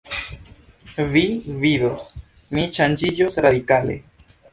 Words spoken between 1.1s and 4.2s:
Vi vidos, mi ŝanĝiĝos radikale.